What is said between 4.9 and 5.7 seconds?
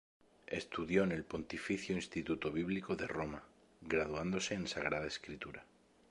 Escritura.